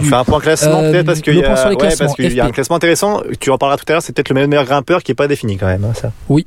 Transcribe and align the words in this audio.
On 0.00 0.04
fait 0.04 0.14
un 0.14 0.24
point 0.24 0.40
classement 0.40 0.80
peut-être 0.80 1.06
parce 1.06 1.20
qu'il 1.20 1.34
y, 1.34 1.44
a... 1.44 1.68
ouais, 1.68 2.32
y 2.32 2.40
a 2.40 2.44
un 2.44 2.50
classement 2.50 2.76
intéressant. 2.76 3.22
Tu 3.38 3.50
en 3.50 3.58
parleras 3.58 3.76
tout 3.76 3.84
à 3.88 3.92
l'heure. 3.92 4.02
C'est 4.02 4.12
peut-être 4.12 4.30
le 4.30 4.46
meilleur 4.46 4.64
grimpeur 4.64 5.02
qui 5.02 5.10
n'est 5.10 5.16
pas 5.16 5.28
défini 5.28 5.56
quand 5.56 5.66
même. 5.66 5.84
Hein, 5.84 5.94
ça. 5.94 6.12
Oui, 6.28 6.46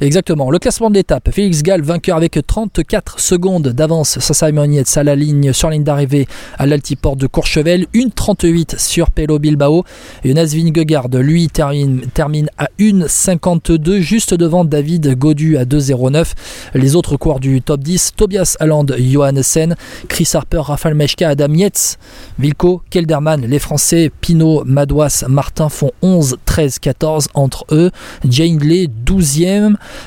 Exactement. 0.00 0.50
Le 0.50 0.58
classement 0.58 0.90
de 0.90 0.94
l'étape. 0.94 1.30
Félix 1.30 1.62
Gall, 1.62 1.82
vainqueur 1.82 2.16
avec 2.16 2.38
34 2.46 3.20
secondes 3.20 3.68
d'avance 3.68 4.18
sur 4.18 4.34
Simon 4.34 4.68
à 4.96 5.02
la 5.02 5.14
ligne, 5.14 5.52
sur 5.52 5.68
la 5.68 5.74
ligne 5.74 5.84
d'arrivée 5.84 6.26
à 6.58 6.66
l'altiport 6.66 7.16
de 7.16 7.26
Courchevel. 7.26 7.86
1,38 7.94 8.78
sur 8.78 9.10
Pelo 9.10 9.38
Bilbao. 9.38 9.84
Jonas 10.24 10.52
Vingegaard, 10.54 11.08
lui, 11.08 11.48
termine, 11.48 12.48
à 12.58 12.68
1,52, 12.78 14.00
juste 14.00 14.34
devant 14.34 14.64
David 14.64 15.16
Godu 15.16 15.56
à 15.56 15.64
2,09. 15.64 16.32
Les 16.74 16.96
autres 16.96 17.16
coureurs 17.16 17.40
du 17.40 17.62
top 17.62 17.80
10, 17.80 18.12
Tobias 18.16 18.56
Alland, 18.60 18.86
Johannessen, 18.98 19.76
Chris 20.08 20.28
Harper, 20.34 20.62
Rafael 20.64 20.94
Mechka, 20.94 21.28
Adam 21.28 21.52
Yates, 21.54 21.98
Vilko, 22.38 22.82
Kelderman. 22.90 23.46
Les 23.46 23.58
Français, 23.58 24.10
Pinot, 24.20 24.64
Madouas, 24.64 25.24
Martin 25.28 25.68
font 25.68 25.92
11, 26.02 26.38
13, 26.44 26.78
14 26.78 27.28
entre 27.34 27.64
eux. 27.70 27.90
Jane 28.28 28.58
Lay, 28.58 28.88
12e. 29.06 29.61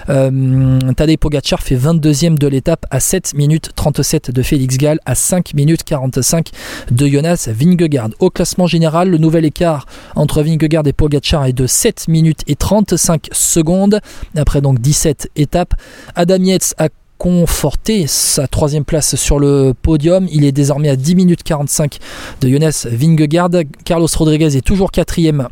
Euh, 0.10 0.80
Tadej 0.96 1.18
Pogacar 1.18 1.62
fait 1.62 1.76
22e 1.76 2.38
de 2.38 2.48
l'étape 2.48 2.86
à 2.90 3.00
7 3.00 3.34
minutes 3.36 3.72
37 3.76 4.32
de 4.32 4.42
Félix 4.42 4.78
Gall, 4.78 5.00
à 5.06 5.16
5 5.16 5.54
minutes 5.54 5.84
45 5.84 6.50
de 6.92 7.08
Jonas 7.08 7.50
Vingegaard. 7.52 8.10
Au 8.20 8.30
classement 8.30 8.68
général, 8.68 9.10
le 9.10 9.18
nouvel 9.18 9.46
écart 9.46 9.86
entre 10.16 10.44
Vingegaard 10.44 10.88
et 10.88 10.94
Pogacar 10.94 11.46
est 11.46 11.54
de 11.54 11.68
7 11.68 12.08
minutes 12.08 12.42
et 12.48 12.56
35 12.56 13.30
secondes, 13.32 14.00
après 14.36 14.62
donc 14.62 14.80
17 14.80 15.32
étapes. 15.36 15.74
Adam 16.16 16.38
Yates 16.38 16.74
a 16.78 16.90
conforté 17.18 18.08
sa 18.08 18.48
troisième 18.48 18.84
place 18.84 19.16
sur 19.16 19.40
le 19.40 19.74
podium. 19.80 20.28
Il 20.32 20.44
est 20.44 20.52
désormais 20.52 20.90
à 20.90 20.96
10 20.96 21.16
minutes 21.16 21.44
45 21.44 21.98
de 22.42 22.50
Jonas 22.50 22.88
Vingegaard. 22.90 23.50
Carlos 23.84 24.08
Rodriguez 24.18 24.58
est 24.58 24.66
toujours 24.66 24.92
quatrième 24.92 25.48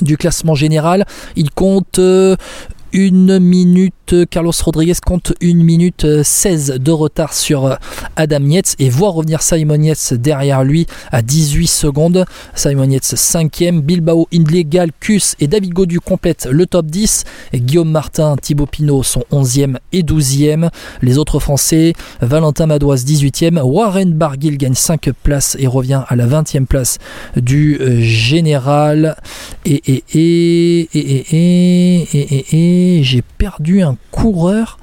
du 0.00 0.16
classement 0.16 0.54
général. 0.54 1.06
Il 1.36 1.50
compte 1.50 1.98
euh, 1.98 2.36
une 2.92 3.38
minute 3.38 3.94
Carlos 4.30 4.52
Rodriguez 4.64 4.94
compte 5.04 5.32
1 5.42 5.54
minute 5.54 6.22
16 6.22 6.78
de 6.80 6.90
retard 6.90 7.32
sur 7.32 7.78
Adam 8.16 8.44
Yates 8.44 8.74
et 8.78 8.90
voit 8.90 9.10
revenir 9.10 9.42
Simon 9.42 9.80
Yates 9.80 10.14
derrière 10.14 10.64
lui 10.64 10.86
à 11.10 11.22
18 11.22 11.66
secondes. 11.66 12.24
Simon 12.54 12.90
Yates 12.90 13.14
5e, 13.14 13.80
Bilbao, 13.80 14.28
Indley, 14.32 14.64
Galcus 14.64 15.34
et 15.40 15.46
David 15.46 15.72
Godu 15.72 16.00
complètent 16.00 16.46
le 16.50 16.66
top 16.66 16.86
10. 16.86 17.24
Guillaume 17.54 17.90
Martin, 17.90 18.36
Thibaut 18.36 18.66
Pinot 18.66 19.02
sont 19.02 19.24
11e 19.32 19.76
et 19.92 20.02
12e. 20.02 20.68
Les 21.00 21.18
autres 21.18 21.38
Français, 21.40 21.94
Valentin 22.20 22.66
Madoise 22.66 23.04
18e, 23.04 23.60
Warren 23.62 24.12
Barguil 24.12 24.58
gagne 24.58 24.74
5 24.74 25.10
places 25.22 25.56
et 25.58 25.66
revient 25.66 26.02
à 26.08 26.16
la 26.16 26.26
20e 26.26 26.66
place 26.66 26.98
du 27.36 27.78
général. 28.02 29.16
Et, 29.64 29.82
et, 29.86 30.04
et, 30.14 30.88
et, 32.12 32.98
et 32.98 33.02
j'ai 33.02 33.22
perdu 33.22 33.82
un 33.82 33.96
coureur. 34.10 34.78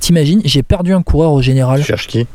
T'imagines, 0.00 0.40
j'ai 0.44 0.62
perdu 0.62 0.92
un 0.92 1.02
coureur 1.02 1.32
au 1.32 1.42
général. 1.42 1.80
Tu 1.80 1.86
cherches 1.86 2.06
qui? 2.06 2.26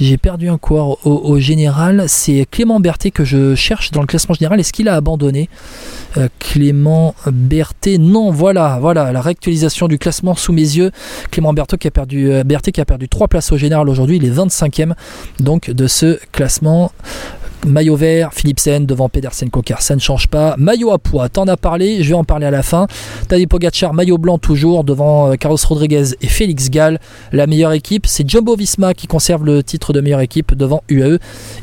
J'ai 0.00 0.16
perdu 0.16 0.48
un 0.48 0.58
coureur 0.58 1.06
au, 1.06 1.38
général. 1.38 2.04
C'est 2.08 2.46
Clément 2.50 2.80
Berthet 2.80 3.10
que 3.10 3.24
je 3.24 3.54
cherche 3.54 3.90
dans 3.90 4.00
le 4.00 4.06
classement 4.06 4.34
général. 4.34 4.58
Est-ce 4.58 4.72
qu'il 4.72 4.88
a 4.88 4.94
abandonné? 4.94 5.48
Euh, 6.16 6.28
Clément 6.38 7.14
Berthet, 7.26 7.98
non, 7.98 8.30
voilà, 8.30 8.78
voilà, 8.80 9.12
la 9.12 9.20
réactualisation 9.20 9.88
du 9.88 9.98
classement 9.98 10.34
sous 10.34 10.52
mes 10.52 10.60
yeux. 10.62 10.90
Clément 11.30 11.52
Berthet 11.52 11.78
qui 11.78 11.88
a 11.88 11.90
perdu, 11.90 12.32
euh, 12.32 12.44
Berthet 12.44 12.72
qui 12.72 12.80
a 12.80 12.84
perdu 12.84 13.08
3 13.08 13.28
places 13.28 13.52
au 13.52 13.56
général 13.56 13.88
aujourd'hui. 13.88 14.16
Il 14.16 14.24
est 14.24 14.30
25e 14.30 14.94
donc 15.40 15.70
de 15.70 15.86
ce 15.86 16.18
classement. 16.32 16.92
Maillot 17.66 17.94
vert, 17.94 18.34
Philipsen 18.34 18.86
devant 18.86 19.08
Pedersen 19.08 19.48
Coquer, 19.48 19.76
ça 19.78 19.94
ne 19.94 20.00
change 20.00 20.26
pas. 20.26 20.56
Maillot 20.58 20.90
à 20.90 20.98
poids, 20.98 21.28
t'en 21.28 21.46
as 21.46 21.56
parlé, 21.56 22.02
je 22.02 22.08
vais 22.08 22.14
en 22.14 22.24
parler 22.24 22.46
à 22.46 22.50
la 22.50 22.62
fin. 22.62 22.88
Tadej 23.28 23.46
Pogacar, 23.46 23.94
maillot 23.94 24.18
blanc 24.18 24.38
toujours 24.38 24.82
devant 24.82 25.30
euh, 25.30 25.34
Carlos 25.36 25.58
Rodriguez 25.64 26.06
et 26.20 26.26
Félix 26.26 26.70
Gall. 26.70 26.98
La 27.30 27.46
meilleure 27.46 27.72
équipe, 27.72 28.06
c'est 28.06 28.28
Jumbo 28.28 28.56
Visma 28.56 28.94
qui 28.94 29.06
conserve 29.06 29.44
le 29.44 29.62
titre 29.62 29.92
de 29.92 30.00
meilleure 30.00 30.20
équipe 30.20 30.54
devant 30.54 30.82
UAE 30.88 31.18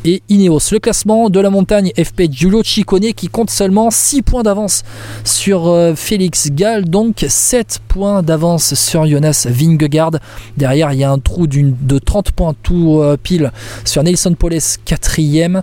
et 0.06 0.24
Ineos. 0.30 0.72
Le 0.72 0.80
classement 0.80 1.30
de 1.30 1.40
la 1.42 1.50
montagne 1.50 1.92
FP 1.98 2.32
Giulio 2.32 2.64
Ciccone 2.64 3.14
qui 3.14 3.28
compte 3.28 3.50
seulement 3.50 3.92
6 3.92 4.22
points 4.22 4.44
d'avance 4.44 4.84
sur 5.26 5.68
euh, 5.68 5.96
Félix 5.96 6.50
Gall, 6.52 6.86
donc 6.86 7.26
7 7.28 7.80
points 7.90 8.24
d'avance 8.24 8.74
sur 8.74 9.06
Jonas 9.06 9.48
Vingegaard. 9.50 10.12
Derrière, 10.56 10.94
il 10.94 11.00
y 11.00 11.04
a 11.04 11.12
un 11.12 11.20
trou 11.20 11.46
de 11.48 12.00
30 12.00 12.32
points 12.32 12.56
tout 12.64 13.00
euh, 13.02 13.18
pile 13.22 13.52
sur 13.84 14.02
Nelson 14.02 14.34
Poles, 14.38 14.54
4ème. 14.54 15.62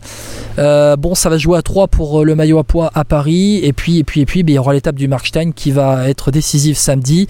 Euh, 0.59 0.97
bon, 0.97 1.15
ça 1.15 1.29
va 1.29 1.39
jouer 1.39 1.59
à 1.59 1.63
3 1.63 1.89
pour 1.89 2.21
euh, 2.21 2.25
le 2.25 2.35
maillot 2.35 2.59
à 2.59 2.65
poids 2.65 2.91
à 2.95 3.05
Paris. 3.05 3.61
Et 3.63 3.73
puis, 3.73 3.99
et 3.99 4.05
puis, 4.05 4.21
et 4.21 4.27
puis, 4.27 4.43
ben, 4.43 4.53
il 4.53 4.57
y 4.57 4.59
aura 4.59 4.73
l'étape 4.73 4.97
du 4.97 5.09
Markstein 5.09 5.53
qui 5.53 5.71
va 5.71 6.09
être 6.09 6.31
décisive 6.31 6.77
samedi. 6.77 7.29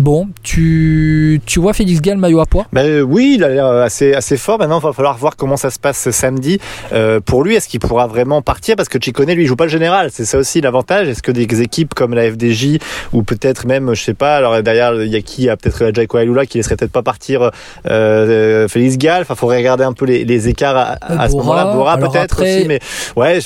Bon, 0.00 0.28
tu, 0.44 1.40
tu 1.44 1.58
vois 1.58 1.72
Félix 1.72 2.00
Gall 2.00 2.18
maillot 2.18 2.38
à 2.38 2.46
poids? 2.46 2.66
Ben, 2.72 3.02
Oui, 3.02 3.34
il 3.36 3.42
a 3.42 3.48
l'air 3.48 3.66
assez, 3.66 4.14
assez 4.14 4.36
fort. 4.36 4.58
Maintenant, 4.60 4.78
il 4.78 4.82
va 4.82 4.92
falloir 4.92 5.16
voir 5.16 5.34
comment 5.34 5.56
ça 5.56 5.70
se 5.70 5.80
passe 5.80 6.10
samedi. 6.10 6.60
Euh, 6.92 7.18
pour 7.18 7.42
lui, 7.42 7.56
est-ce 7.56 7.68
qu'il 7.68 7.80
pourra 7.80 8.06
vraiment 8.06 8.40
partir? 8.40 8.76
Parce 8.76 8.88
que 8.88 8.98
Chicone, 9.02 9.28
lui, 9.32 9.42
il 9.42 9.46
joue 9.46 9.56
pas 9.56 9.64
le 9.64 9.70
général. 9.70 10.10
C'est 10.12 10.24
ça 10.24 10.38
aussi 10.38 10.60
l'avantage. 10.60 11.08
Est-ce 11.08 11.22
que 11.22 11.32
des 11.32 11.62
équipes 11.62 11.94
comme 11.94 12.14
la 12.14 12.30
FDJ 12.30 12.78
ou 13.12 13.24
peut-être 13.24 13.66
même, 13.66 13.92
je 13.94 14.02
sais 14.02 14.14
pas, 14.14 14.36
alors 14.36 14.62
derrière, 14.62 14.94
il 15.02 15.08
y 15.08 15.16
a 15.16 15.20
qui? 15.20 15.42
Il 15.44 15.50
a 15.50 15.56
peut-être 15.56 15.82
la 15.82 15.92
Jaiko 15.92 16.18
Alula 16.18 16.46
qui 16.46 16.58
laisserait 16.58 16.76
peut-être 16.76 16.92
pas 16.92 17.02
partir 17.02 17.50
euh, 17.86 18.68
Félix 18.68 18.98
Gall. 18.98 19.22
Enfin, 19.22 19.34
faudrait 19.34 19.58
regarder 19.58 19.82
un 19.82 19.94
peu 19.94 20.04
les, 20.04 20.24
les 20.24 20.48
écarts 20.48 20.96
à, 21.00 21.28
ce 21.28 21.34
moment-là. 21.36 21.72
Bora 21.74 21.98
peut-être 21.98 22.42
aussi. 22.42 22.66
Mais 22.68 22.78
ouais, 23.16 23.40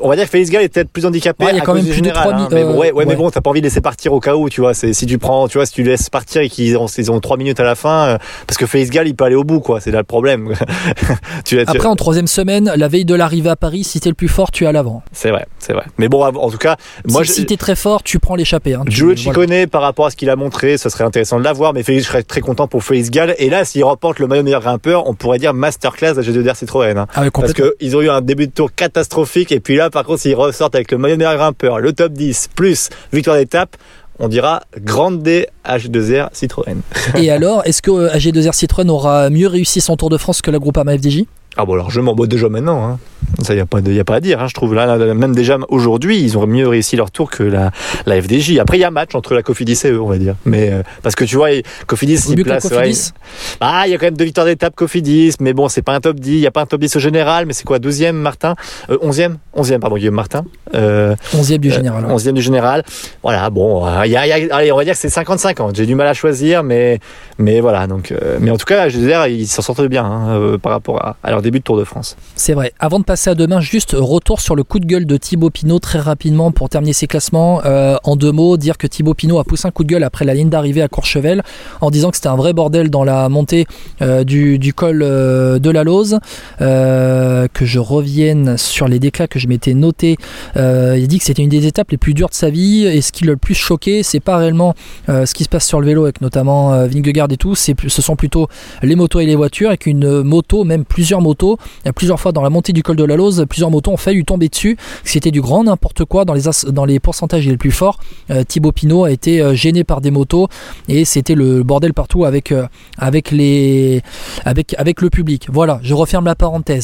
on 0.00 0.08
va 0.08 0.16
dire 0.16 0.24
que 0.24 0.30
Félix 0.30 0.50
Gall 0.50 0.62
est 0.62 0.68
peut-être 0.68 0.90
plus 0.90 1.06
handicapé. 1.06 1.46
il 1.50 1.56
y 1.56 1.60
a 1.60 1.62
quand 1.62 1.74
même 1.74 1.84
plus 1.84 1.94
général, 1.94 2.24
de 2.24 2.30
3 2.30 2.44
hein. 2.44 2.48
mais, 2.50 2.64
ouais, 2.64 2.90
ouais, 2.90 3.04
mais 3.06 3.14
bon, 3.14 3.30
t'as 3.30 3.40
pas 3.40 3.50
envie 3.50 3.60
de 3.60 3.66
laisser 3.66 3.80
partir 3.80 4.12
au 4.12 4.18
cas 4.18 4.34
où, 4.34 4.48
tu 4.48 4.60
vois. 4.60 4.74
Si 4.74 5.06
tu 5.06 5.18
prends, 5.18 5.46
tu 5.46 5.58
vois, 5.58 5.66
si 5.66 5.72
tu 5.72 5.91
laisse 5.92 6.10
partir 6.10 6.42
et 6.42 6.48
qu'ils 6.48 6.76
ont, 6.76 6.86
ils 6.86 7.10
ont 7.10 7.20
3 7.20 7.36
minutes 7.36 7.60
à 7.60 7.64
la 7.64 7.74
fin, 7.74 8.06
euh, 8.06 8.18
parce 8.46 8.58
que 8.58 8.66
Félix 8.66 8.90
Gall, 8.90 9.08
il 9.08 9.14
peut 9.14 9.24
aller 9.24 9.34
au 9.34 9.44
bout, 9.44 9.60
quoi. 9.60 9.80
C'est 9.80 9.90
là 9.90 9.98
le 9.98 10.04
problème. 10.04 10.52
tu, 11.44 11.60
Après, 11.60 11.86
en 11.86 11.96
troisième 11.96 12.26
semaine, 12.26 12.72
la 12.76 12.88
veille 12.88 13.04
de 13.04 13.14
l'arrivée 13.14 13.50
à 13.50 13.56
Paris, 13.56 13.84
si 13.84 14.00
t'es 14.00 14.08
le 14.08 14.14
plus 14.14 14.28
fort, 14.28 14.50
tu 14.50 14.64
es 14.64 14.66
à 14.66 14.72
l'avant. 14.72 15.02
C'est 15.12 15.30
vrai, 15.30 15.46
c'est 15.58 15.72
vrai. 15.72 15.84
Mais 15.98 16.08
bon, 16.08 16.24
en 16.24 16.50
tout 16.50 16.58
cas, 16.58 16.76
moi, 17.06 17.22
si, 17.24 17.28
je... 17.28 17.34
si 17.34 17.46
t'es 17.46 17.56
très 17.56 17.76
fort, 17.76 18.02
tu 18.02 18.18
prends 18.18 18.34
l'échappée. 18.34 18.74
Hein, 18.74 18.84
Giulio 18.86 19.16
Ciccone, 19.16 19.66
par 19.66 19.82
rapport 19.82 20.06
à 20.06 20.10
ce 20.10 20.16
qu'il 20.16 20.30
a 20.30 20.36
montré, 20.36 20.76
ça 20.76 20.90
serait 20.90 21.04
intéressant 21.04 21.38
de 21.38 21.44
l'avoir, 21.44 21.72
mais 21.72 21.82
Félix, 21.82 22.04
je 22.04 22.10
serais 22.10 22.22
très 22.22 22.40
content 22.40 22.66
pour 22.66 22.82
Félix 22.82 23.10
Gall. 23.10 23.34
Et 23.38 23.50
là, 23.50 23.64
s'il 23.64 23.84
remporte 23.84 24.18
le 24.18 24.26
maillot 24.26 24.42
meilleur 24.42 24.60
grimpeur, 24.60 25.08
on 25.08 25.14
pourrait 25.14 25.38
dire 25.38 25.54
masterclass 25.54 26.18
à 26.18 26.22
G2R 26.22 26.56
Citroën. 26.56 26.96
Hein. 26.96 27.06
Ah 27.14 27.22
parce 27.32 27.52
qu'ils 27.52 27.96
ont 27.96 28.00
eu 28.00 28.10
un 28.10 28.20
début 28.20 28.46
de 28.46 28.52
tour 28.52 28.74
catastrophique, 28.74 29.52
et 29.52 29.60
puis 29.60 29.76
là, 29.76 29.90
par 29.90 30.04
contre, 30.04 30.20
s'ils 30.20 30.34
ressortent 30.34 30.74
avec 30.74 30.90
le 30.90 30.98
maillot 30.98 31.16
meilleur 31.16 31.36
grimpeur, 31.36 31.78
le 31.78 31.92
top 31.92 32.12
10, 32.12 32.50
plus 32.54 32.90
victoire 33.12 33.36
d'étape, 33.36 33.76
on 34.18 34.28
dira 34.28 34.62
Grande 34.78 35.22
D 35.22 35.46
H2R 35.64 36.28
Citroën. 36.32 36.80
Et 37.16 37.30
alors, 37.30 37.62
est-ce 37.66 37.82
que 37.82 38.14
AG2R 38.16 38.52
Citroën 38.52 38.88
aura 38.88 39.30
mieux 39.30 39.48
réussi 39.48 39.80
son 39.80 39.96
Tour 39.96 40.10
de 40.10 40.16
France 40.16 40.42
que 40.42 40.50
la 40.50 40.58
Groupama 40.58 40.96
FDJ 40.96 41.24
ah 41.56 41.66
bon 41.66 41.74
alors 41.74 41.90
je 41.90 42.00
m'en 42.00 42.14
déjà 42.14 42.48
maintenant. 42.48 42.82
Hein. 42.84 42.98
Ça, 43.42 43.54
il 43.54 43.56
n'y 43.56 43.62
a, 43.62 43.66
pas 43.66 43.78
a 43.78 44.04
pas 44.04 44.16
à 44.16 44.20
dire, 44.20 44.40
hein, 44.40 44.46
je 44.48 44.54
trouve. 44.54 44.74
Là, 44.74 44.96
même 45.14 45.34
déjà 45.34 45.58
aujourd'hui, 45.68 46.20
ils 46.20 46.38
ont 46.38 46.46
mieux 46.46 46.68
réussi 46.68 46.96
leur 46.96 47.10
tour 47.10 47.30
que 47.30 47.42
la, 47.42 47.70
la 48.06 48.20
FDJ. 48.20 48.58
Après, 48.58 48.78
il 48.78 48.80
y 48.80 48.84
a 48.84 48.88
un 48.88 48.92
match 48.92 49.14
entre 49.14 49.34
la 49.34 49.42
Cofidis 49.42 49.80
et 49.84 49.90
eux, 49.90 50.00
on 50.00 50.08
va 50.08 50.18
dire. 50.18 50.34
Mais 50.44 50.70
euh, 50.70 50.82
parce 51.02 51.14
que 51.14 51.24
tu 51.24 51.36
vois, 51.36 51.48
Cofidis, 51.86 52.20
il 52.30 52.42
place. 52.44 52.68
Cofidis? 52.68 53.12
ah, 53.60 53.84
il 53.86 53.90
y 53.90 53.94
a 53.94 53.98
quand 53.98 54.06
même 54.06 54.16
deux 54.16 54.24
victoires 54.24 54.46
d'étape 54.46 54.74
Cofidis, 54.74 55.34
mais 55.40 55.52
bon, 55.52 55.68
c'est 55.68 55.82
pas 55.82 55.94
un 55.94 56.00
top 56.00 56.18
10. 56.20 56.32
Il 56.32 56.40
n'y 56.40 56.46
a 56.46 56.50
pas 56.50 56.62
un 56.62 56.66
top 56.66 56.80
10 56.80 56.96
au 56.96 57.00
général, 57.00 57.46
mais 57.46 57.52
c'est 57.52 57.64
quoi 57.64 57.78
12e, 57.78 58.12
Martin? 58.12 58.54
Euh, 58.90 58.98
11e 58.98 59.36
11e, 59.56 59.78
pardon, 59.78 59.96
Guillaume 59.96 60.14
Martin. 60.14 60.44
Euh, 60.74 61.14
11e 61.34 61.58
du 61.58 61.70
général. 61.70 62.04
11e 62.04 62.32
du 62.32 62.42
général. 62.42 62.82
Voilà, 63.22 63.50
bon, 63.50 63.86
il 64.04 64.10
y 64.10 64.16
a, 64.16 64.22
allez, 64.54 64.72
on 64.72 64.76
va 64.76 64.84
dire 64.84 64.94
que 64.94 64.98
c'est 64.98 65.08
55 65.08 65.60
ans. 65.60 65.70
J'ai 65.74 65.86
du 65.86 65.94
mal 65.94 66.06
à 66.06 66.14
choisir, 66.14 66.62
mais, 66.62 67.00
mais 67.38 67.60
voilà. 67.60 67.86
Donc, 67.86 68.12
euh, 68.12 68.38
mais 68.40 68.50
en 68.50 68.56
tout 68.56 68.64
cas, 68.66 68.88
je 68.88 68.98
veux 68.98 69.06
dire, 69.06 69.26
ils 69.26 69.46
s'en 69.46 69.62
sortent 69.62 69.86
bien 69.86 70.04
hein, 70.04 70.56
par 70.62 70.72
rapport 70.72 71.04
à, 71.04 71.16
à 71.22 71.30
leur 71.30 71.42
début 71.42 71.58
de 71.58 71.64
Tour 71.64 71.76
de 71.76 71.84
France. 71.84 72.16
C'est 72.36 72.54
vrai. 72.54 72.72
Avant 72.78 72.98
de 72.98 73.04
passer 73.04 73.30
à 73.30 73.31
demain, 73.34 73.60
juste 73.60 73.96
retour 73.98 74.40
sur 74.40 74.54
le 74.54 74.64
coup 74.64 74.78
de 74.78 74.86
gueule 74.86 75.06
de 75.06 75.16
Thibaut 75.16 75.50
Pinot 75.50 75.78
très 75.78 75.98
rapidement 75.98 76.50
pour 76.50 76.68
terminer 76.68 76.92
ses 76.92 77.06
classements. 77.06 77.62
Euh, 77.64 77.96
en 78.04 78.16
deux 78.16 78.32
mots, 78.32 78.56
dire 78.56 78.78
que 78.78 78.86
Thibaut 78.86 79.14
Pinot 79.14 79.38
a 79.38 79.44
poussé 79.44 79.66
un 79.68 79.70
coup 79.70 79.84
de 79.84 79.88
gueule 79.88 80.04
après 80.04 80.24
la 80.24 80.34
ligne 80.34 80.48
d'arrivée 80.48 80.82
à 80.82 80.88
Courchevel 80.88 81.42
en 81.80 81.90
disant 81.90 82.10
que 82.10 82.16
c'était 82.16 82.28
un 82.28 82.36
vrai 82.36 82.52
bordel 82.52 82.90
dans 82.90 83.04
la 83.04 83.28
montée 83.28 83.66
euh, 84.00 84.24
du, 84.24 84.72
col 84.74 85.02
euh, 85.02 85.58
de 85.58 85.70
la 85.70 85.84
Lose. 85.84 86.18
que 86.58 87.48
je 87.64 87.78
revienne 87.78 88.56
sur 88.56 88.88
les 88.88 88.98
déclats 88.98 89.26
que 89.26 89.38
je 89.38 89.48
m'étais 89.48 89.74
noté. 89.74 90.16
il 90.56 91.08
dit 91.08 91.18
que 91.18 91.24
c'était 91.24 91.42
une 91.42 91.48
des 91.48 91.66
étapes 91.66 91.90
les 91.90 91.98
plus 91.98 92.14
dures 92.14 92.28
de 92.28 92.34
sa 92.34 92.50
vie 92.50 92.84
et 92.84 93.00
ce 93.00 93.12
qui 93.12 93.24
l'a 93.24 93.32
le 93.32 93.36
plus 93.36 93.54
choqué, 93.54 94.02
c'est 94.02 94.20
pas 94.20 94.36
réellement 94.36 94.74
ce 95.08 95.32
qui 95.34 95.44
se 95.44 95.48
passe 95.48 95.66
sur 95.66 95.80
le 95.80 95.86
vélo 95.86 96.04
avec 96.04 96.20
notamment 96.20 96.86
Vingegaard 96.86 97.28
et 97.30 97.36
tout, 97.36 97.54
c'est, 97.54 97.74
ce 97.86 98.02
sont 98.02 98.16
plutôt 98.16 98.48
les 98.82 98.94
motos 98.94 99.20
et 99.20 99.26
les 99.26 99.36
voitures 99.36 99.72
et 99.72 99.78
qu'une 99.78 100.22
moto, 100.22 100.64
même 100.64 100.84
plusieurs 100.84 101.20
motos, 101.20 101.58
plusieurs 101.94 102.20
fois 102.20 102.32
dans 102.32 102.42
la 102.42 102.50
montée 102.50 102.72
du 102.72 102.82
col 102.82 102.96
de 102.96 103.04
la 103.04 103.11
Plusieurs 103.48 103.70
motos 103.70 103.92
ont 103.92 103.96
failli 103.96 104.24
tomber 104.24 104.48
dessus. 104.48 104.76
C'était 105.04 105.30
du 105.30 105.40
grand 105.40 105.64
n'importe 105.64 106.04
quoi 106.04 106.24
dans 106.24 106.34
les, 106.34 106.42
dans 106.68 106.84
les 106.84 107.00
pourcentages 107.00 107.46
les 107.46 107.56
plus 107.56 107.70
forts. 107.70 107.98
Euh, 108.30 108.44
Thibaut 108.44 108.72
Pinot 108.72 109.04
a 109.04 109.10
été 109.10 109.40
euh, 109.40 109.54
gêné 109.54 109.84
par 109.84 110.00
des 110.00 110.10
motos 110.10 110.48
et 110.88 111.04
c'était 111.04 111.34
le 111.34 111.62
bordel 111.62 111.92
partout 111.94 112.24
euh, 112.24 112.66
avec, 112.98 113.30
les, 113.30 114.02
avec, 114.44 114.74
avec 114.78 115.00
le 115.00 115.10
public. 115.10 115.48
Voilà, 115.50 115.80
je 115.82 115.94
referme 115.94 116.24
la 116.24 116.34
parenthèse. 116.34 116.80